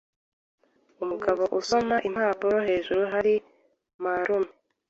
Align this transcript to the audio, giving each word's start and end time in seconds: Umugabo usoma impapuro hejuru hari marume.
Umugabo 1.03 1.43
usoma 1.59 1.95
impapuro 2.07 2.57
hejuru 2.67 3.01
hari 3.13 3.33
marume. 4.03 4.49